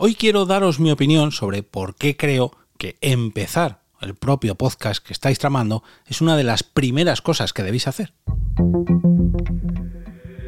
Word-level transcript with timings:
Hoy 0.00 0.14
quiero 0.14 0.46
daros 0.46 0.78
mi 0.78 0.92
opinión 0.92 1.32
sobre 1.32 1.64
por 1.64 1.96
qué 1.96 2.16
creo 2.16 2.52
que 2.78 2.96
empezar 3.00 3.80
el 4.00 4.14
propio 4.14 4.54
podcast 4.54 5.04
que 5.04 5.12
estáis 5.12 5.40
tramando 5.40 5.82
es 6.06 6.20
una 6.20 6.36
de 6.36 6.44
las 6.44 6.62
primeras 6.62 7.20
cosas 7.20 7.52
que 7.52 7.64
debéis 7.64 7.88
hacer. 7.88 8.12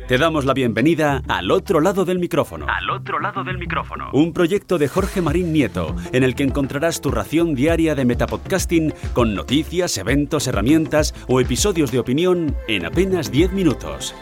Te 0.07 0.19
damos 0.19 0.45
la 0.45 0.55
bienvenida 0.55 1.25
al 1.27 1.51
otro 1.51 1.81
lado 1.81 2.05
del 2.05 2.21
micrófono. 2.21 2.67
Al 2.69 2.91
otro 2.91 3.19
lado 3.19 3.43
del 3.43 3.59
micrófono. 3.59 4.11
Un 4.13 4.33
proyecto 4.33 4.79
de 4.79 4.87
Jorge 4.87 5.21
Marín 5.21 5.53
Nieto, 5.53 5.97
en 6.13 6.23
el 6.23 6.37
que 6.37 6.45
encontrarás 6.45 7.01
tu 7.01 7.11
ración 7.11 7.57
diaria 7.57 7.97
de 7.97 8.05
metapodcasting 8.05 8.95
con 9.15 9.35
noticias, 9.35 9.99
eventos, 9.99 10.47
herramientas 10.47 11.13
o 11.27 11.41
episodios 11.41 11.91
de 11.91 11.99
opinión 11.99 12.55
en 12.69 12.87
apenas 12.87 13.33
10 13.33 13.51
minutos. 13.51 14.15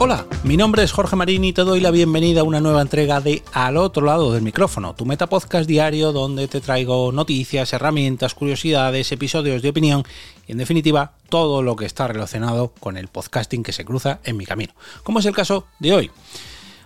Hola, 0.00 0.26
mi 0.44 0.56
nombre 0.56 0.84
es 0.84 0.92
Jorge 0.92 1.16
Marín 1.16 1.42
y 1.42 1.52
te 1.52 1.62
doy 1.62 1.80
la 1.80 1.90
bienvenida 1.90 2.42
a 2.42 2.44
una 2.44 2.60
nueva 2.60 2.82
entrega 2.82 3.20
de 3.20 3.42
Al 3.52 3.76
otro 3.76 4.06
lado 4.06 4.32
del 4.32 4.42
micrófono, 4.42 4.94
tu 4.94 5.04
metapodcast 5.04 5.66
diario 5.66 6.12
donde 6.12 6.46
te 6.46 6.60
traigo 6.60 7.10
noticias, 7.10 7.72
herramientas, 7.72 8.32
curiosidades, 8.34 9.10
episodios 9.10 9.60
de 9.60 9.70
opinión 9.70 10.04
y 10.46 10.52
en 10.52 10.58
definitiva 10.58 11.14
todo 11.28 11.62
lo 11.62 11.74
que 11.74 11.84
está 11.84 12.06
relacionado 12.06 12.72
con 12.78 12.96
el 12.96 13.08
podcasting 13.08 13.64
que 13.64 13.72
se 13.72 13.84
cruza 13.84 14.20
en 14.22 14.36
mi 14.36 14.46
camino, 14.46 14.72
como 15.02 15.18
es 15.18 15.26
el 15.26 15.34
caso 15.34 15.66
de 15.80 15.92
hoy. 15.92 16.10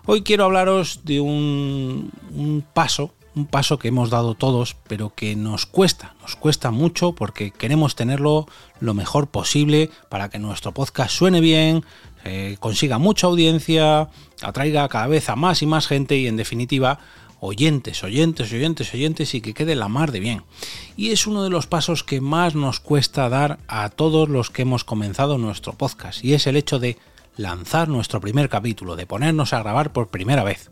Hoy 0.07 0.23
quiero 0.23 0.47
hablaros 0.47 1.01
de 1.05 1.21
un, 1.21 2.11
un 2.35 2.65
paso 2.73 3.13
un 3.35 3.47
paso 3.47 3.79
que 3.79 3.89
hemos 3.89 4.11
dado 4.11 4.35
todos, 4.35 4.77
pero 4.89 5.15
que 5.15 5.37
nos 5.37 5.67
cuesta, 5.67 6.15
nos 6.21 6.37
cuesta 6.37 6.71
mucho 6.71 7.15
porque 7.15 7.51
queremos 7.51 7.95
tenerlo 7.95 8.47
lo 8.81 8.95
mejor 8.95 9.29
posible 9.29 9.91
para 10.09 10.29
que 10.29 10.39
nuestro 10.39 10.73
podcast 10.73 11.13
suene 11.13 11.41
bien, 11.41 11.85
eh, 12.25 12.57
consiga 12.61 12.99
mucha 12.99 13.27
audiencia, 13.27 14.09
atraiga 14.43 14.89
cada 14.89 15.07
vez 15.07 15.29
a 15.29 15.37
más 15.37 15.63
y 15.63 15.67
más 15.67 15.87
gente 15.87 16.17
y 16.17 16.27
en 16.27 16.37
definitiva 16.37 16.99
oyentes, 17.41 18.05
oyentes, 18.05 18.53
oyentes, 18.53 18.95
oyentes 18.95 19.35
y 19.35 19.41
que 19.41 19.53
quede 19.53 19.75
la 19.75 19.89
mar 19.89 20.13
de 20.13 20.21
bien. 20.21 20.45
Y 20.97 21.11
es 21.11 21.27
uno 21.27 21.43
de 21.43 21.51
los 21.51 21.67
pasos 21.67 22.05
que 22.05 22.21
más 22.21 22.55
nos 22.55 22.79
cuesta 22.79 23.29
dar 23.29 23.59
a 23.67 23.89
todos 23.89 24.29
los 24.29 24.51
que 24.51 24.63
hemos 24.63 24.85
comenzado 24.85 25.39
nuestro 25.39 25.73
podcast 25.73 26.25
y 26.25 26.35
es 26.35 26.47
el 26.47 26.57
hecho 26.57 26.79
de 26.79 26.99
lanzar 27.37 27.89
nuestro 27.89 28.21
primer 28.21 28.49
capítulo, 28.49 28.95
de 28.95 29.07
ponernos 29.07 29.53
a 29.53 29.59
grabar 29.59 29.93
por 29.93 30.09
primera 30.09 30.45
vez. 30.45 30.71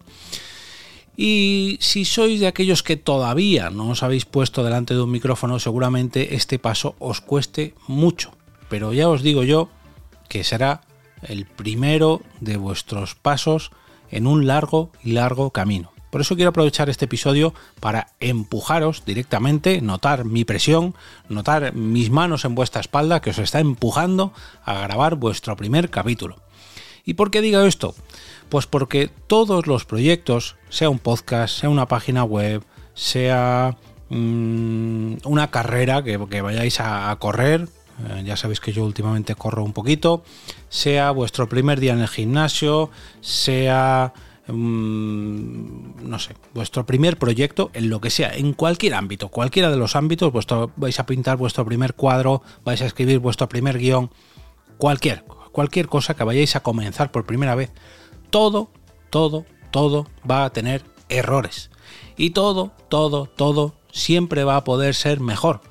Y 1.16 1.76
si 1.80 2.04
sois 2.04 2.38
de 2.38 2.46
aquellos 2.46 2.84
que 2.84 2.96
todavía 2.96 3.70
no 3.70 3.90
os 3.90 4.04
habéis 4.04 4.24
puesto 4.24 4.62
delante 4.62 4.94
de 4.94 5.02
un 5.02 5.10
micrófono, 5.10 5.58
seguramente 5.58 6.36
este 6.36 6.58
paso 6.60 6.94
os 6.98 7.20
cueste 7.20 7.74
mucho. 7.88 8.30
Pero 8.68 8.92
ya 8.92 9.08
os 9.08 9.22
digo 9.22 9.42
yo 9.42 9.68
que 10.28 10.44
será 10.44 10.82
el 11.22 11.46
primero 11.46 12.22
de 12.40 12.56
vuestros 12.56 13.14
pasos 13.14 13.70
en 14.10 14.26
un 14.26 14.46
largo 14.46 14.90
y 15.02 15.12
largo 15.12 15.50
camino. 15.50 15.92
Por 16.10 16.20
eso 16.20 16.34
quiero 16.34 16.50
aprovechar 16.50 16.90
este 16.90 17.04
episodio 17.04 17.54
para 17.78 18.08
empujaros 18.18 19.04
directamente, 19.06 19.80
notar 19.80 20.24
mi 20.24 20.44
presión, 20.44 20.94
notar 21.28 21.72
mis 21.74 22.10
manos 22.10 22.44
en 22.44 22.56
vuestra 22.56 22.80
espalda 22.80 23.20
que 23.20 23.30
os 23.30 23.38
está 23.38 23.60
empujando 23.60 24.32
a 24.64 24.80
grabar 24.80 25.14
vuestro 25.14 25.56
primer 25.56 25.88
capítulo. 25.88 26.36
¿Y 27.04 27.14
por 27.14 27.30
qué 27.30 27.40
digo 27.40 27.60
esto? 27.60 27.94
Pues 28.48 28.66
porque 28.66 29.08
todos 29.28 29.68
los 29.68 29.84
proyectos, 29.84 30.56
sea 30.68 30.90
un 30.90 30.98
podcast, 30.98 31.56
sea 31.56 31.70
una 31.70 31.86
página 31.86 32.24
web, 32.24 32.64
sea 32.94 33.76
mm, 34.08 35.18
una 35.24 35.50
carrera 35.52 36.02
que, 36.02 36.16
vayáis 36.16 36.80
a 36.80 37.16
correr, 37.20 37.68
eh, 38.08 38.22
ya 38.24 38.36
sabéis 38.36 38.60
que 38.60 38.72
yo 38.72 38.84
últimamente 38.84 39.34
corro 39.34 39.62
un 39.62 39.72
poquito, 39.72 40.24
sea 40.70 41.10
vuestro 41.10 41.48
primer 41.48 41.80
día 41.80 41.92
en 41.92 42.00
el 42.00 42.08
gimnasio, 42.08 42.90
sea, 43.20 44.14
mm, 44.46 46.08
no 46.08 46.18
sé, 46.18 46.36
vuestro 46.54 46.86
primer 46.86 47.18
proyecto, 47.18 47.70
en 47.74 47.90
lo 47.90 48.00
que 48.00 48.08
sea, 48.08 48.30
en 48.34 48.54
cualquier 48.54 48.94
ámbito, 48.94 49.28
cualquiera 49.28 49.70
de 49.70 49.76
los 49.76 49.96
ámbitos, 49.96 50.32
vuestro, 50.32 50.70
vais 50.76 50.98
a 50.98 51.06
pintar 51.06 51.36
vuestro 51.36 51.66
primer 51.66 51.94
cuadro, 51.94 52.42
vais 52.64 52.80
a 52.80 52.86
escribir 52.86 53.18
vuestro 53.18 53.48
primer 53.48 53.78
guion, 53.78 54.10
cualquier, 54.78 55.24
cualquier 55.52 55.88
cosa 55.88 56.14
que 56.14 56.24
vayáis 56.24 56.54
a 56.54 56.62
comenzar 56.62 57.10
por 57.10 57.26
primera 57.26 57.56
vez, 57.56 57.72
todo, 58.30 58.70
todo, 59.10 59.44
todo 59.72 60.06
va 60.28 60.44
a 60.44 60.50
tener 60.50 60.84
errores. 61.08 61.70
Y 62.16 62.30
todo, 62.30 62.72
todo, 62.88 63.26
todo 63.26 63.74
siempre 63.90 64.44
va 64.44 64.56
a 64.56 64.64
poder 64.64 64.94
ser 64.94 65.18
mejor. 65.18 65.62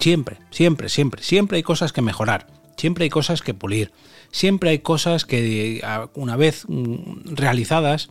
Siempre, 0.00 0.38
siempre, 0.50 0.88
siempre, 0.88 1.22
siempre 1.22 1.56
hay 1.58 1.62
cosas 1.62 1.92
que 1.92 2.02
mejorar, 2.02 2.48
siempre 2.76 3.04
hay 3.04 3.10
cosas 3.10 3.42
que 3.42 3.54
pulir, 3.54 3.92
siempre 4.30 4.70
hay 4.70 4.78
cosas 4.80 5.24
que 5.24 5.82
una 6.14 6.36
vez 6.36 6.64
mm, 6.68 7.34
realizadas 7.34 8.10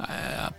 eh, 0.00 0.04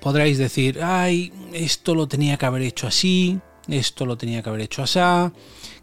podréis 0.02 0.38
decir, 0.38 0.82
ay, 0.84 1.32
esto 1.54 1.96
lo 1.96 2.08
tenía 2.08 2.38
que 2.38 2.46
haber 2.46 2.64
hecho 2.64 2.88
así, 2.88 3.40
esto 3.68 4.06
lo 4.06 4.18
tenía 4.18 4.42
que 4.42 4.50
haber 4.50 4.62
hecho 4.62 4.84
así, 4.84 5.00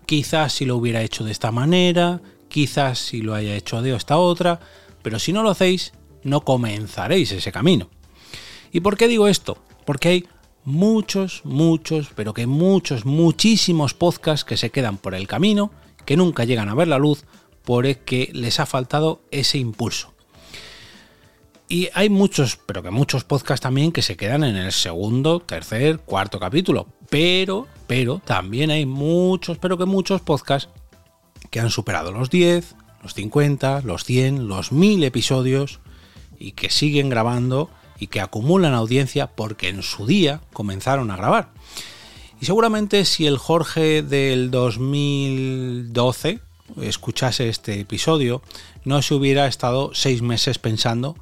quizás 0.06 0.52
si 0.52 0.64
lo 0.64 0.76
hubiera 0.76 1.02
hecho 1.02 1.24
de 1.24 1.32
esta 1.32 1.50
manera, 1.50 2.20
quizás 2.48 2.98
si 2.98 3.22
lo 3.22 3.34
haya 3.34 3.56
hecho 3.56 3.82
de 3.82 3.94
esta 3.94 4.18
otra, 4.18 4.60
pero 5.02 5.18
si 5.18 5.32
no 5.32 5.42
lo 5.42 5.50
hacéis, 5.50 5.92
no 6.22 6.42
comenzaréis 6.42 7.32
ese 7.32 7.52
camino. 7.52 7.90
¿Y 8.72 8.80
por 8.80 8.96
qué 8.96 9.08
digo 9.08 9.28
esto? 9.28 9.58
Porque 9.84 10.08
hay 10.08 10.26
muchos, 10.64 11.42
muchos, 11.44 12.10
pero 12.14 12.34
que 12.34 12.46
muchos, 12.46 13.06
muchísimos 13.06 13.94
podcasts 13.94 14.44
que 14.44 14.56
se 14.56 14.70
quedan 14.70 14.98
por 14.98 15.14
el 15.14 15.26
camino, 15.26 15.70
que 16.06 16.16
nunca 16.16 16.44
llegan 16.44 16.70
a 16.70 16.74
ver 16.74 16.88
la 16.88 16.98
luz, 16.98 17.24
porque 17.64 18.30
les 18.32 18.60
ha 18.60 18.64
faltado 18.64 19.20
ese 19.30 19.58
impulso. 19.58 20.14
Y 21.68 21.88
hay 21.94 22.08
muchos, 22.08 22.58
pero 22.64 22.82
que 22.82 22.90
muchos 22.90 23.24
podcasts 23.24 23.62
también 23.62 23.90
que 23.90 24.02
se 24.02 24.16
quedan 24.16 24.44
en 24.44 24.56
el 24.56 24.72
segundo, 24.72 25.40
tercer, 25.40 25.98
cuarto 25.98 26.38
capítulo. 26.38 26.86
Pero, 27.10 27.66
pero 27.88 28.22
también 28.24 28.70
hay 28.70 28.86
muchos, 28.86 29.58
pero 29.58 29.76
que 29.76 29.84
muchos 29.84 30.20
podcasts 30.20 30.70
que 31.50 31.58
han 31.58 31.70
superado 31.70 32.12
los 32.12 32.30
10, 32.30 32.76
los 33.02 33.14
50, 33.14 33.82
los 33.82 34.04
100, 34.04 34.46
los 34.46 34.70
1000 34.70 35.04
episodios 35.04 35.80
y 36.38 36.52
que 36.52 36.70
siguen 36.70 37.08
grabando 37.08 37.70
y 37.98 38.08
que 38.08 38.20
acumulan 38.20 38.74
audiencia 38.74 39.28
porque 39.34 39.68
en 39.68 39.82
su 39.82 40.06
día 40.06 40.40
comenzaron 40.52 41.10
a 41.10 41.16
grabar. 41.16 41.50
Y 42.40 42.46
seguramente 42.46 43.04
si 43.04 43.26
el 43.26 43.38
Jorge 43.38 44.02
del 44.02 44.50
2012 44.50 46.40
escuchase 46.82 47.48
este 47.48 47.80
episodio, 47.80 48.42
no 48.84 49.00
se 49.00 49.14
hubiera 49.14 49.46
estado 49.46 49.92
seis 49.94 50.20
meses 50.20 50.58
pensando 50.58 51.16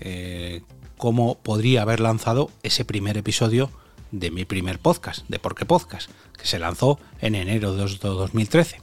eh, 0.00 0.62
cómo 0.98 1.38
podría 1.38 1.82
haber 1.82 2.00
lanzado 2.00 2.50
ese 2.62 2.84
primer 2.84 3.16
episodio 3.16 3.70
de 4.10 4.30
mi 4.30 4.44
primer 4.44 4.78
podcast, 4.78 5.26
de 5.28 5.38
Por 5.38 5.54
qué 5.54 5.64
Podcast, 5.64 6.10
que 6.36 6.46
se 6.46 6.58
lanzó 6.58 6.98
en 7.20 7.34
enero 7.34 7.74
de 7.74 7.84
2013. 7.98 8.82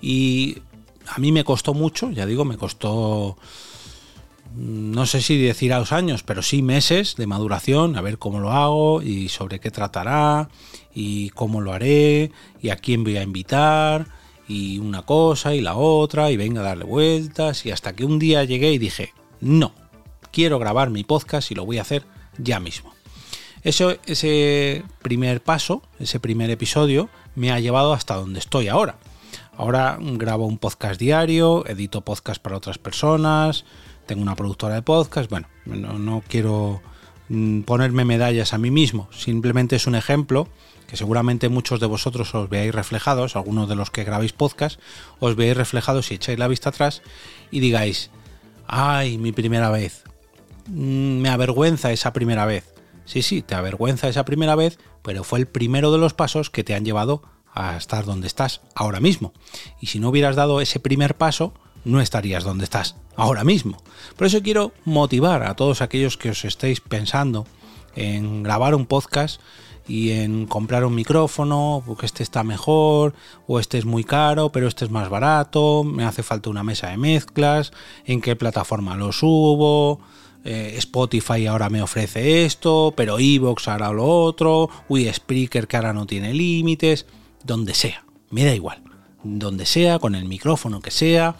Y 0.00 0.58
a 1.08 1.18
mí 1.18 1.32
me 1.32 1.44
costó 1.44 1.74
mucho, 1.74 2.10
ya 2.10 2.26
digo, 2.26 2.44
me 2.44 2.56
costó 2.56 3.36
no 4.54 5.04
sé 5.04 5.20
si 5.20 5.38
decir 5.38 5.72
a 5.72 5.78
los 5.78 5.92
años, 5.92 6.22
pero 6.22 6.40
sí 6.40 6.62
meses 6.62 7.16
de 7.16 7.26
maduración, 7.26 7.96
a 7.96 8.00
ver 8.00 8.18
cómo 8.18 8.40
lo 8.40 8.52
hago 8.52 9.02
y 9.02 9.28
sobre 9.28 9.60
qué 9.60 9.70
tratará 9.70 10.48
y 10.98 11.28
cómo 11.30 11.60
lo 11.60 11.74
haré 11.74 12.32
y 12.62 12.70
a 12.70 12.76
quién 12.76 13.04
voy 13.04 13.18
a 13.18 13.22
invitar 13.22 14.06
y 14.48 14.78
una 14.78 15.02
cosa 15.02 15.54
y 15.54 15.60
la 15.60 15.76
otra 15.76 16.30
y 16.30 16.38
venga 16.38 16.62
a 16.62 16.64
darle 16.64 16.84
vueltas 16.84 17.66
y 17.66 17.70
hasta 17.70 17.94
que 17.94 18.06
un 18.06 18.18
día 18.18 18.44
llegué 18.44 18.72
y 18.72 18.78
dije, 18.78 19.12
no, 19.42 19.72
quiero 20.32 20.58
grabar 20.58 20.88
mi 20.88 21.04
podcast 21.04 21.50
y 21.50 21.54
lo 21.54 21.66
voy 21.66 21.76
a 21.76 21.82
hacer 21.82 22.04
ya 22.38 22.60
mismo. 22.60 22.94
Eso, 23.62 23.96
ese 24.06 24.84
primer 25.02 25.42
paso, 25.42 25.82
ese 25.98 26.18
primer 26.18 26.48
episodio, 26.48 27.10
me 27.34 27.52
ha 27.52 27.60
llevado 27.60 27.92
hasta 27.92 28.14
donde 28.14 28.38
estoy 28.38 28.68
ahora. 28.68 28.96
Ahora 29.54 29.98
grabo 30.00 30.46
un 30.46 30.56
podcast 30.56 30.98
diario, 30.98 31.66
edito 31.66 32.00
podcast 32.00 32.40
para 32.40 32.56
otras 32.56 32.78
personas, 32.78 33.66
tengo 34.06 34.22
una 34.22 34.36
productora 34.36 34.76
de 34.76 34.82
podcast, 34.82 35.28
bueno, 35.28 35.48
no, 35.66 36.22
quiero 36.26 36.80
mm, 36.80 36.95
ponerme 37.64 38.04
medallas 38.04 38.52
a 38.52 38.58
mí 38.58 38.70
mismo, 38.70 39.08
simplemente 39.12 39.76
es 39.76 39.86
un 39.86 39.94
ejemplo 39.94 40.48
que 40.86 40.96
seguramente 40.96 41.48
muchos 41.48 41.80
de 41.80 41.86
vosotros 41.86 42.34
os 42.34 42.48
veáis 42.48 42.74
reflejados, 42.74 43.36
algunos 43.36 43.68
de 43.68 43.74
los 43.74 43.90
que 43.90 44.04
grabáis 44.04 44.32
podcast, 44.32 44.80
os 45.18 45.34
veáis 45.36 45.56
reflejados 45.56 46.10
y 46.10 46.14
echáis 46.14 46.38
la 46.38 46.48
vista 46.48 46.68
atrás 46.68 47.02
y 47.50 47.60
digáis, 47.60 48.10
ay, 48.66 49.18
mi 49.18 49.32
primera 49.32 49.70
vez, 49.70 50.04
mm, 50.68 51.20
me 51.20 51.28
avergüenza 51.28 51.92
esa 51.92 52.12
primera 52.12 52.46
vez. 52.46 52.72
Sí, 53.04 53.22
sí, 53.22 53.42
te 53.42 53.54
avergüenza 53.54 54.08
esa 54.08 54.24
primera 54.24 54.54
vez, 54.54 54.78
pero 55.02 55.24
fue 55.24 55.38
el 55.38 55.46
primero 55.46 55.92
de 55.92 55.98
los 55.98 56.14
pasos 56.14 56.50
que 56.50 56.64
te 56.64 56.74
han 56.74 56.84
llevado 56.84 57.22
a 57.52 57.76
estar 57.76 58.04
donde 58.04 58.26
estás 58.26 58.60
ahora 58.74 59.00
mismo. 59.00 59.32
Y 59.80 59.86
si 59.86 59.98
no 59.98 60.10
hubieras 60.10 60.36
dado 60.36 60.60
ese 60.60 60.80
primer 60.80 61.16
paso, 61.16 61.54
no 61.86 62.00
estarías 62.00 62.44
donde 62.44 62.64
estás 62.64 62.96
ahora 63.14 63.44
mismo. 63.44 63.78
Por 64.16 64.26
eso 64.26 64.42
quiero 64.42 64.72
motivar 64.84 65.44
a 65.44 65.54
todos 65.54 65.80
aquellos 65.80 66.16
que 66.16 66.30
os 66.30 66.44
estéis 66.44 66.80
pensando 66.80 67.46
en 67.94 68.42
grabar 68.42 68.74
un 68.74 68.86
podcast 68.86 69.40
y 69.88 70.10
en 70.10 70.46
comprar 70.46 70.84
un 70.84 70.96
micrófono, 70.96 71.82
porque 71.86 72.06
este 72.06 72.24
está 72.24 72.42
mejor, 72.42 73.14
o 73.46 73.60
este 73.60 73.78
es 73.78 73.84
muy 73.84 74.02
caro, 74.02 74.50
pero 74.50 74.66
este 74.66 74.84
es 74.84 74.90
más 74.90 75.08
barato, 75.08 75.84
me 75.84 76.04
hace 76.04 76.24
falta 76.24 76.50
una 76.50 76.64
mesa 76.64 76.88
de 76.88 76.96
mezclas, 76.96 77.72
en 78.04 78.20
qué 78.20 78.34
plataforma 78.34 78.96
lo 78.96 79.12
subo, 79.12 80.00
eh, 80.44 80.74
Spotify 80.78 81.46
ahora 81.46 81.70
me 81.70 81.82
ofrece 81.82 82.44
esto, 82.44 82.94
pero 82.96 83.20
Evox 83.20 83.68
hará 83.68 83.92
lo 83.92 84.04
otro, 84.06 84.68
uy, 84.88 85.08
Spreaker 85.12 85.68
que 85.68 85.76
ahora 85.76 85.92
no 85.92 86.04
tiene 86.04 86.34
límites, 86.34 87.06
donde 87.44 87.72
sea, 87.72 88.04
me 88.30 88.44
da 88.44 88.52
igual, 88.52 88.82
donde 89.22 89.66
sea, 89.66 90.00
con 90.00 90.16
el 90.16 90.24
micrófono 90.24 90.80
que 90.80 90.90
sea, 90.90 91.36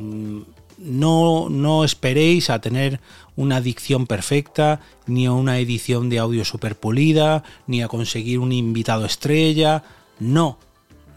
no, 0.00 1.48
no 1.50 1.84
esperéis 1.84 2.50
a 2.50 2.60
tener 2.60 3.00
una 3.36 3.60
dicción 3.60 4.06
perfecta, 4.06 4.80
ni 5.06 5.26
a 5.26 5.32
una 5.32 5.58
edición 5.58 6.08
de 6.08 6.18
audio 6.18 6.44
super 6.44 6.78
pulida, 6.78 7.44
ni 7.66 7.82
a 7.82 7.88
conseguir 7.88 8.38
un 8.38 8.52
invitado 8.52 9.04
estrella. 9.04 9.82
No, 10.18 10.58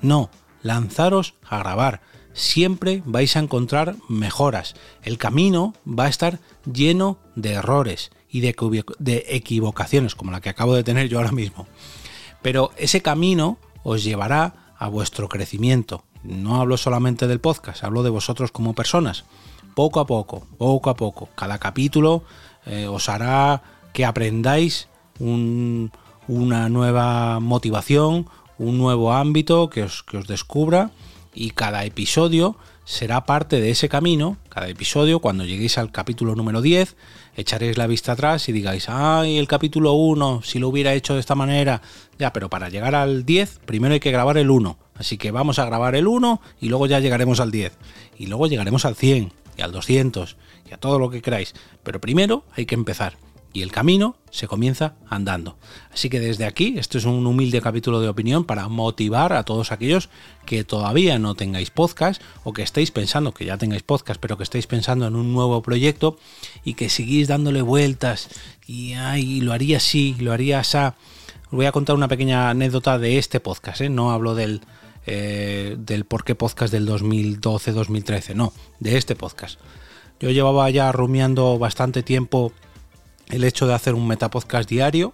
no, 0.01 0.29
lanzaros 0.61 1.35
a 1.47 1.59
grabar. 1.59 2.01
Siempre 2.33 3.03
vais 3.05 3.35
a 3.35 3.39
encontrar 3.39 3.95
mejoras. 4.09 4.75
El 5.03 5.17
camino 5.17 5.73
va 5.87 6.05
a 6.05 6.09
estar 6.09 6.39
lleno 6.71 7.19
de 7.35 7.53
errores 7.53 8.11
y 8.29 8.41
de, 8.41 8.83
de 8.99 9.25
equivocaciones, 9.29 10.15
como 10.15 10.31
la 10.31 10.41
que 10.41 10.49
acabo 10.49 10.75
de 10.75 10.83
tener 10.83 11.07
yo 11.07 11.19
ahora 11.19 11.31
mismo. 11.31 11.67
Pero 12.41 12.71
ese 12.77 13.01
camino 13.01 13.59
os 13.83 14.03
llevará 14.03 14.73
a 14.77 14.87
vuestro 14.87 15.29
crecimiento. 15.29 16.03
No 16.23 16.61
hablo 16.61 16.77
solamente 16.77 17.27
del 17.27 17.39
podcast, 17.39 17.83
hablo 17.83 18.03
de 18.03 18.09
vosotros 18.09 18.51
como 18.51 18.73
personas 18.73 19.25
poco 19.73 19.99
a 19.99 20.05
poco, 20.05 20.45
poco 20.57 20.89
a 20.89 20.95
poco. 20.95 21.29
Cada 21.35 21.57
capítulo 21.57 22.23
eh, 22.65 22.87
os 22.87 23.09
hará 23.09 23.61
que 23.93 24.05
aprendáis 24.05 24.87
una 25.19 26.69
nueva 26.69 27.39
motivación, 27.39 28.27
un 28.57 28.77
nuevo 28.77 29.13
ámbito 29.13 29.69
que 29.69 29.83
os, 29.83 30.03
que 30.03 30.17
os 30.17 30.27
descubra 30.27 30.91
y 31.33 31.51
cada 31.51 31.85
episodio 31.85 32.55
será 32.85 33.25
parte 33.25 33.61
de 33.61 33.69
ese 33.69 33.89
camino. 33.89 34.37
Cada 34.49 34.67
episodio, 34.67 35.19
cuando 35.19 35.45
lleguéis 35.45 35.77
al 35.77 35.91
capítulo 35.91 36.35
número 36.35 36.61
10, 36.61 36.95
echaréis 37.35 37.77
la 37.77 37.87
vista 37.87 38.13
atrás 38.13 38.49
y 38.49 38.51
digáis, 38.51 38.89
ay, 38.89 39.37
el 39.37 39.47
capítulo 39.47 39.93
1, 39.93 40.41
si 40.43 40.59
lo 40.59 40.69
hubiera 40.69 40.93
hecho 40.93 41.13
de 41.13 41.19
esta 41.19 41.35
manera. 41.35 41.81
Ya, 42.19 42.33
pero 42.33 42.49
para 42.49 42.69
llegar 42.69 42.95
al 42.95 43.25
10, 43.25 43.59
primero 43.65 43.93
hay 43.93 43.99
que 43.99 44.11
grabar 44.11 44.37
el 44.37 44.49
1. 44.49 44.77
Así 44.95 45.17
que 45.17 45.31
vamos 45.31 45.59
a 45.59 45.65
grabar 45.65 45.95
el 45.95 46.07
1 46.07 46.41
y 46.61 46.69
luego 46.69 46.85
ya 46.87 46.99
llegaremos 46.99 47.39
al 47.39 47.51
10. 47.51 47.73
Y 48.17 48.27
luego 48.27 48.47
llegaremos 48.47 48.85
al 48.85 48.95
100 48.95 49.33
y 49.57 49.61
al 49.61 49.71
200 49.71 50.37
y 50.69 50.73
a 50.73 50.77
todo 50.77 50.99
lo 50.99 51.09
que 51.09 51.21
queráis. 51.21 51.53
Pero 51.83 51.99
primero 51.99 52.43
hay 52.55 52.65
que 52.65 52.75
empezar 52.75 53.17
y 53.53 53.61
el 53.61 53.71
camino 53.71 54.17
se 54.31 54.47
comienza 54.47 54.95
andando. 55.07 55.57
Así 55.93 56.09
que 56.09 56.19
desde 56.19 56.45
aquí, 56.45 56.75
esto 56.77 56.97
es 56.97 57.05
un 57.05 57.25
humilde 57.25 57.61
capítulo 57.61 58.01
de 58.01 58.09
opinión 58.09 58.45
para 58.45 58.67
motivar 58.67 59.31
a 59.31 59.43
todos 59.43 59.71
aquellos 59.71 60.09
que 60.45 60.63
todavía 60.63 61.19
no 61.19 61.35
tengáis 61.35 61.69
podcast 61.69 62.21
o 62.43 62.51
que 62.51 62.63
estéis 62.63 62.89
pensando 62.89 63.33
que 63.33 63.45
ya 63.45 63.57
tengáis 63.57 63.83
podcast, 63.83 64.19
pero 64.19 64.37
que 64.37 64.43
estéis 64.43 64.65
pensando 64.65 65.05
en 65.05 65.15
un 65.15 65.31
nuevo 65.33 65.61
proyecto 65.61 66.17
y 66.63 66.73
que 66.73 66.89
seguís 66.89 67.27
dándole 67.27 67.61
vueltas 67.61 68.29
y 68.65 68.93
ay, 68.93 69.39
lo 69.41 69.53
haría 69.53 69.77
así, 69.77 70.15
lo 70.19 70.33
haría 70.33 70.59
así. 70.59 70.77
Os 70.77 71.51
voy 71.51 71.67
a 71.67 71.71
contar 71.71 71.95
una 71.95 72.07
pequeña 72.07 72.49
anécdota 72.49 72.97
de 72.97 73.19
este 73.19 73.39
podcast, 73.39 73.81
¿eh? 73.81 73.89
no 73.89 74.11
hablo 74.11 74.33
del, 74.33 74.61
eh, 75.05 75.75
del 75.77 76.05
por 76.05 76.23
qué 76.23 76.33
podcast 76.33 76.73
del 76.73 76.87
2012-2013, 76.87 78.33
no, 78.33 78.51
de 78.79 78.97
este 78.97 79.15
podcast. 79.15 79.59
Yo 80.19 80.31
llevaba 80.31 80.67
ya 80.71 80.91
rumiando 80.91 81.59
bastante 81.59 82.01
tiempo 82.01 82.53
el 83.29 83.43
hecho 83.43 83.67
de 83.67 83.73
hacer 83.73 83.93
un 83.93 84.07
metapodcast 84.07 84.69
diario 84.69 85.13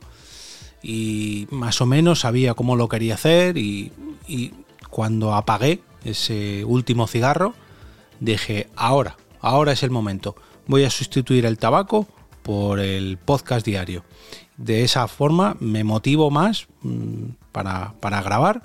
y 0.82 1.48
más 1.52 1.82
o 1.82 1.86
menos 1.86 2.22
sabía 2.22 2.54
cómo 2.54 2.76
lo 2.76 2.88
quería 2.88 3.16
hacer 3.16 3.58
y, 3.58 3.92
y 4.28 4.54
cuando 4.90 5.34
apagué 5.34 5.82
ese 6.04 6.64
último 6.66 7.08
cigarro 7.08 7.54
dije 8.20 8.70
ahora, 8.76 9.18
ahora 9.42 9.72
es 9.72 9.84
el 9.84 9.92
momento, 9.92 10.36
voy 10.68 10.84
a 10.84 10.90
sustituir 10.90 11.46
el 11.46 11.58
tabaco 11.58 12.08
por 12.44 12.80
el 12.80 13.18
podcast 13.18 13.66
diario. 13.66 14.04
De 14.58 14.84
esa 14.84 15.08
forma 15.08 15.56
me 15.60 15.84
motivo 15.84 16.32
más 16.32 16.68
mm, 16.82 17.32
para, 17.52 17.94
para 18.00 18.22
grabar. 18.22 18.64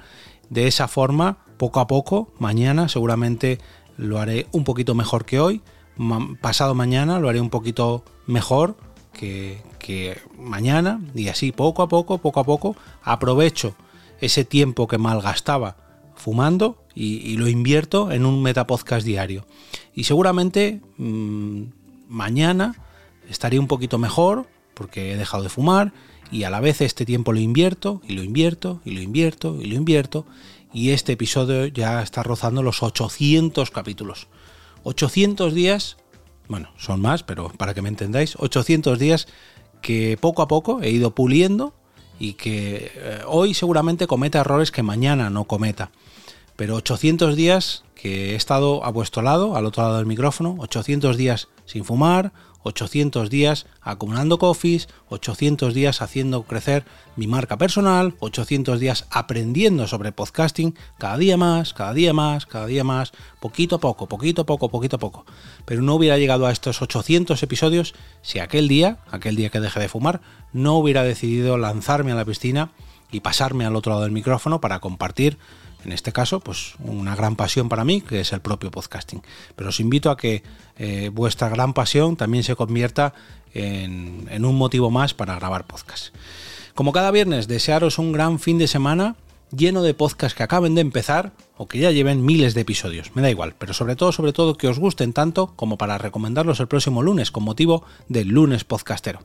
De 0.50 0.66
esa 0.66 0.88
forma, 0.88 1.38
poco 1.56 1.80
a 1.80 1.86
poco, 1.86 2.32
mañana 2.38 2.88
seguramente 2.88 3.58
lo 3.96 4.18
haré 4.18 4.46
un 4.52 4.64
poquito 4.64 4.94
mejor 4.94 5.24
que 5.24 5.40
hoy, 5.40 5.62
pasado 6.40 6.74
mañana 6.74 7.20
lo 7.20 7.28
haré 7.28 7.40
un 7.40 7.50
poquito 7.50 8.04
mejor 8.26 8.76
que, 9.14 10.20
mañana 10.38 11.00
y 11.14 11.28
así 11.28 11.52
poco 11.52 11.82
a 11.82 11.88
poco, 11.88 12.18
poco 12.18 12.40
a 12.40 12.44
poco, 12.44 12.76
aprovecho 13.02 13.74
ese 14.20 14.44
tiempo 14.44 14.86
que 14.86 14.98
malgastaba 14.98 15.76
fumando 16.14 16.82
y, 16.94 17.36
lo 17.36 17.48
invierto 17.48 18.12
en 18.12 18.26
un 18.26 18.42
metapodcast 18.42 19.06
diario. 19.06 19.46
Y 19.94 20.04
seguramente 20.04 20.80
mm, 20.98 21.62
mañana 22.08 22.76
estaré 23.28 23.58
un 23.58 23.66
poquito 23.66 23.98
mejor 23.98 24.46
porque 24.74 25.12
he 25.12 25.16
dejado 25.16 25.42
de 25.42 25.48
fumar 25.48 25.92
y 26.30 26.44
a 26.44 26.50
la 26.50 26.60
vez 26.60 26.80
este 26.80 27.04
tiempo 27.04 27.32
lo 27.32 27.40
invierto 27.40 28.00
y 28.06 28.14
lo 28.14 28.22
invierto 28.22 28.80
y 28.84 28.92
lo 28.92 29.00
invierto 29.00 29.58
y 29.60 29.66
lo 29.66 29.76
invierto 29.76 30.26
y 30.72 30.90
este 30.90 31.12
episodio 31.12 31.66
ya 31.66 32.02
está 32.02 32.22
rozando 32.22 32.62
los 32.62 32.82
800 32.82 33.70
capítulos. 33.70 34.26
800 34.82 35.54
días, 35.54 35.96
bueno, 36.48 36.70
son 36.76 37.00
más, 37.00 37.22
pero 37.22 37.48
para 37.48 37.74
que 37.74 37.82
me 37.82 37.88
entendáis, 37.88 38.36
800 38.38 38.98
días 38.98 39.28
que 39.80 40.18
poco 40.20 40.42
a 40.42 40.48
poco 40.48 40.82
he 40.82 40.90
ido 40.90 41.14
puliendo 41.14 41.74
y 42.18 42.34
que 42.34 42.92
eh, 42.94 43.20
hoy 43.26 43.54
seguramente 43.54 44.06
cometa 44.06 44.40
errores 44.40 44.70
que 44.70 44.82
mañana 44.82 45.30
no 45.30 45.44
cometa. 45.44 45.90
Pero 46.56 46.76
800 46.76 47.34
días 47.34 47.84
que 47.94 48.32
he 48.32 48.34
estado 48.34 48.84
a 48.84 48.90
vuestro 48.90 49.22
lado, 49.22 49.56
al 49.56 49.66
otro 49.66 49.82
lado 49.82 49.96
del 49.96 50.06
micrófono, 50.06 50.56
800 50.58 51.16
días 51.16 51.48
sin 51.64 51.84
fumar, 51.84 52.32
800 52.64 53.30
días 53.30 53.66
acumulando 53.80 54.38
coffees, 54.38 54.88
800 55.08 55.72
días 55.74 56.02
haciendo 56.02 56.42
crecer 56.42 56.84
mi 57.14 57.26
marca 57.26 57.56
personal, 57.56 58.16
800 58.18 58.80
días 58.80 59.06
aprendiendo 59.10 59.86
sobre 59.86 60.12
podcasting, 60.12 60.74
cada 60.98 61.16
día 61.18 61.36
más, 61.36 61.72
cada 61.74 61.92
día 61.92 62.12
más, 62.12 62.46
cada 62.46 62.66
día 62.66 62.82
más, 62.82 63.12
poquito 63.38 63.76
a 63.76 63.80
poco, 63.80 64.08
poquito 64.08 64.42
a 64.42 64.46
poco, 64.46 64.70
poquito 64.70 64.96
a 64.96 64.98
poco. 64.98 65.24
Pero 65.64 65.82
no 65.82 65.94
hubiera 65.94 66.18
llegado 66.18 66.46
a 66.46 66.52
estos 66.52 66.82
800 66.82 67.40
episodios 67.42 67.94
si 68.22 68.40
aquel 68.40 68.66
día, 68.66 68.98
aquel 69.10 69.36
día 69.36 69.50
que 69.50 69.60
dejé 69.60 69.80
de 69.80 69.88
fumar, 69.88 70.20
no 70.52 70.74
hubiera 70.74 71.04
decidido 71.04 71.58
lanzarme 71.58 72.12
a 72.12 72.16
la 72.16 72.24
piscina 72.24 72.70
y 73.12 73.20
pasarme 73.20 73.64
al 73.64 73.76
otro 73.76 73.92
lado 73.92 74.02
del 74.02 74.12
micrófono 74.12 74.60
para 74.60 74.80
compartir 74.80 75.38
en 75.84 75.92
este 75.92 76.12
caso, 76.12 76.40
pues 76.40 76.74
una 76.78 77.14
gran 77.14 77.36
pasión 77.36 77.68
para 77.68 77.84
mí, 77.84 78.00
que 78.00 78.20
es 78.20 78.32
el 78.32 78.40
propio 78.40 78.70
podcasting. 78.70 79.22
Pero 79.56 79.70
os 79.70 79.80
invito 79.80 80.10
a 80.10 80.16
que 80.16 80.42
eh, 80.76 81.10
vuestra 81.12 81.48
gran 81.48 81.74
pasión 81.74 82.16
también 82.16 82.44
se 82.44 82.56
convierta 82.56 83.14
en, 83.52 84.26
en 84.30 84.44
un 84.44 84.56
motivo 84.56 84.90
más 84.90 85.14
para 85.14 85.36
grabar 85.36 85.66
podcast. 85.66 86.14
Como 86.74 86.92
cada 86.92 87.10
viernes, 87.10 87.46
desearos 87.46 87.98
un 87.98 88.12
gran 88.12 88.38
fin 88.38 88.58
de 88.58 88.66
semana 88.66 89.16
lleno 89.56 89.82
de 89.82 89.94
podcasts 89.94 90.36
que 90.36 90.42
acaben 90.42 90.74
de 90.74 90.80
empezar 90.80 91.32
o 91.56 91.68
que 91.68 91.78
ya 91.78 91.90
lleven 91.90 92.24
miles 92.24 92.54
de 92.54 92.62
episodios, 92.62 93.14
me 93.14 93.22
da 93.22 93.30
igual, 93.30 93.54
pero 93.58 93.72
sobre 93.72 93.96
todo, 93.96 94.12
sobre 94.12 94.32
todo 94.32 94.56
que 94.56 94.68
os 94.68 94.78
gusten 94.78 95.12
tanto 95.12 95.52
como 95.54 95.78
para 95.78 95.98
recomendarlos 95.98 96.60
el 96.60 96.66
próximo 96.68 97.02
lunes 97.02 97.30
con 97.30 97.44
motivo 97.44 97.84
del 98.08 98.28
lunes 98.28 98.64
podcastero. 98.64 99.20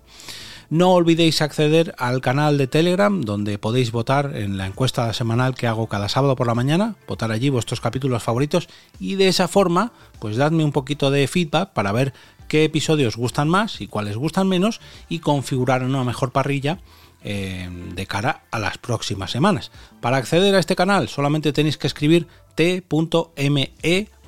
No 0.70 0.92
olvidéis 0.92 1.42
acceder 1.42 1.96
al 1.98 2.22
canal 2.22 2.60
de 2.60 2.68
Telegram 2.68 3.22
donde 3.22 3.58
podéis 3.58 3.92
votar 3.92 4.36
en 4.36 4.58
la 4.58 4.68
encuesta 4.68 5.12
semanal 5.14 5.56
que 5.56 5.66
hago 5.66 5.88
cada 5.88 6.10
sábado 6.10 6.36
por 6.36 6.46
la 6.46 6.54
mañana, 6.54 6.96
votar 7.08 7.32
allí 7.32 7.50
vuestros 7.50 7.82
capítulos 7.82 8.22
favoritos 8.22 8.70
y 9.00 9.16
de 9.16 9.30
esa 9.30 9.48
forma 9.48 9.94
pues 10.20 10.38
dadme 10.38 10.64
un 10.64 10.72
poquito 10.72 11.10
de 11.10 11.28
feedback 11.28 11.74
para 11.74 11.92
ver 11.92 12.14
qué 12.48 12.66
episodios 12.66 13.18
gustan 13.18 13.50
más 13.50 13.82
y 13.82 13.88
cuáles 13.88 14.16
gustan 14.16 14.48
menos 14.48 14.80
y 15.10 15.20
configurar 15.20 15.84
una 15.84 16.04
mejor 16.04 16.32
parrilla 16.32 16.78
eh, 17.24 17.68
de 17.96 18.06
cara 18.06 18.44
a 18.52 18.60
las 18.60 18.78
próximas 18.78 19.32
semanas. 19.32 19.72
Para 20.02 20.18
acceder 20.18 20.54
a 20.54 20.60
este 20.60 20.76
canal 20.76 21.10
solamente 21.10 21.52
tenéis 21.52 21.78
que 21.78 21.88
escribir 21.88 22.28
t.me 22.54 23.72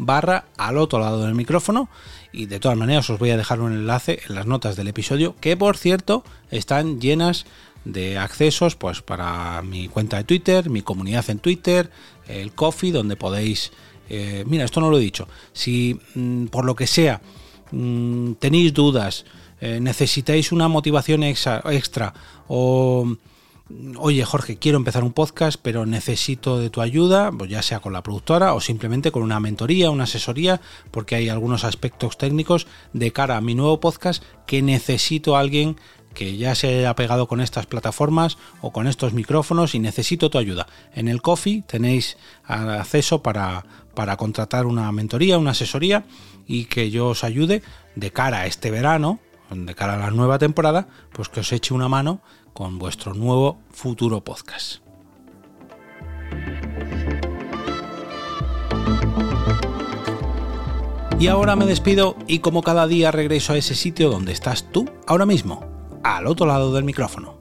barra 0.01 0.46
al 0.58 0.77
otro 0.77 1.00
lado 1.00 1.24
del 1.24 1.36
micrófono. 1.36 1.89
Y 2.34 2.48
de 2.48 2.60
todas 2.60 2.77
maneras 2.77 3.10
os 3.10 3.20
voy 3.20 3.29
a 3.29 3.38
dejar 3.38 3.62
un 3.62 3.72
enlace 3.72 4.20
en 4.27 4.36
las 4.36 4.46
notas 4.46 4.75
del 4.75 4.88
episodio 4.88 5.36
que 5.39 5.55
por 5.55 5.77
cierto 5.77 6.24
están 6.50 7.00
llenas 7.00 7.46
de 7.86 8.17
accesos 8.17 8.75
pues 8.75 9.01
para 9.01 9.62
mi 9.62 9.88
cuenta 9.88 10.17
de 10.17 10.24
Twitter, 10.24 10.70
mi 10.70 10.81
comunidad 10.81 11.29
en 11.29 11.39
Twitter, 11.39 11.89
el 12.27 12.53
Coffee 12.53 12.91
donde 12.91 13.15
podéis 13.15 13.72
eh, 14.10 14.43
mira 14.46 14.65
esto 14.65 14.81
no 14.81 14.89
lo 14.89 14.98
he 14.98 15.01
dicho. 15.01 15.27
Si 15.53 16.00
mm, 16.15 16.46
por 16.48 16.65
lo 16.65 16.75
que 16.75 16.88
sea 16.88 17.22
mm, 17.72 18.34
tenéis 18.34 18.74
dudas 18.74 19.25
eh, 19.60 19.79
necesitáis 19.79 20.51
una 20.51 20.67
motivación 20.67 21.24
extra 21.24 22.13
o 22.48 23.15
oye 23.98 24.24
Jorge, 24.25 24.58
quiero 24.58 24.78
empezar 24.78 25.04
un 25.04 25.13
podcast, 25.13 25.60
pero 25.62 25.86
necesito 25.86 26.58
de 26.58 26.70
tu 26.70 26.82
ayuda, 26.82 27.32
pues 27.32 27.50
ya 27.50 27.62
sea 27.62 27.80
con 27.80 27.94
la 27.94 28.04
productora 28.04 28.54
o 28.54 28.62
simplemente 28.62 29.12
con 29.12 29.24
una 29.24 29.40
mentoría, 29.40 29.92
una 29.92 30.06
asesoría, 30.06 30.62
porque 30.92 31.16
hay 31.16 31.30
algunos 31.30 31.63
aspectos 31.63 32.18
técnicos 32.18 32.68
de 32.94 33.12
cara 33.12 33.38
a 33.38 33.42
mi 33.42 33.56
nuevo 33.56 33.80
podcast 33.80 34.24
que 34.46 34.62
necesito 34.62 35.36
a 35.36 35.40
alguien 35.40 35.78
que 36.13 36.38
ya 36.38 36.56
se 36.56 36.68
haya 36.68 36.96
pegado 36.96 37.28
con 37.28 37.42
estas 37.42 37.66
plataformas 37.66 38.38
o 38.62 38.72
con 38.72 38.88
estos 38.88 39.13
micrófonos 39.13 39.75
y 39.75 39.80
necesito 39.80 40.30
tu 40.30 40.38
ayuda. 40.38 40.68
En 40.94 41.08
el 41.08 41.22
Coffee 41.22 41.63
tenéis 41.66 42.18
acceso 42.44 43.24
para, 43.24 43.66
para 43.94 44.18
contratar 44.18 44.66
una 44.66 44.92
mentoría, 44.92 45.38
una 45.38 45.51
asesoría 45.51 46.04
y 46.48 46.66
que 46.66 46.92
yo 46.92 47.08
os 47.10 47.24
ayude 47.24 47.63
de 47.96 48.12
cara 48.12 48.42
a 48.42 48.46
este 48.46 48.72
verano, 48.72 49.20
de 49.50 49.75
cara 49.75 49.96
a 49.96 50.00
la 50.00 50.12
nueva 50.12 50.40
temporada, 50.40 50.88
pues 51.12 51.30
que 51.30 51.42
os 51.42 51.51
eche 51.51 51.74
una 51.74 51.88
mano 51.88 52.22
con 52.53 52.79
vuestro 52.79 53.13
nuevo 53.13 53.60
futuro 53.72 54.24
podcast. 54.24 54.81
Y 61.20 61.27
ahora 61.27 61.55
me 61.55 61.65
despido 61.65 62.15
y 62.27 62.39
como 62.39 62.63
cada 62.63 62.88
día 62.88 63.12
regreso 63.12 63.53
a 63.53 63.58
ese 63.58 63.75
sitio 63.75 64.10
donde 64.10 64.31
estás 64.31 64.72
tú 64.72 64.89
ahora 65.05 65.27
mismo, 65.27 65.63
al 66.03 66.25
otro 66.25 66.48
lado 66.48 66.74
del 66.74 66.84
micrófono. 66.84 67.40